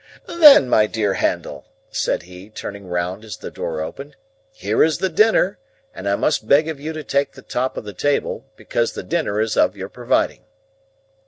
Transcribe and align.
"Then, 0.25 0.67
my 0.67 0.87
dear 0.87 1.13
Handel," 1.13 1.63
said 1.91 2.23
he, 2.23 2.49
turning 2.49 2.87
round 2.87 3.23
as 3.23 3.37
the 3.37 3.51
door 3.51 3.81
opened, 3.81 4.15
"here 4.51 4.83
is 4.83 4.97
the 4.97 5.09
dinner, 5.09 5.59
and 5.93 6.09
I 6.09 6.15
must 6.15 6.47
beg 6.47 6.67
of 6.67 6.79
you 6.79 6.91
to 6.91 7.03
take 7.03 7.33
the 7.33 7.43
top 7.43 7.77
of 7.77 7.83
the 7.83 7.93
table, 7.93 8.43
because 8.55 8.93
the 8.93 9.03
dinner 9.03 9.39
is 9.39 9.55
of 9.55 9.77
your 9.77 9.89
providing." 9.89 10.43